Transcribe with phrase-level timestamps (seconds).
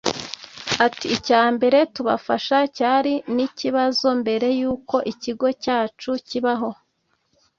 [0.85, 6.69] Ati “Icya mbere tubafasha cyari n’ikibazo mbere y’uko ikigo cyacu kibaho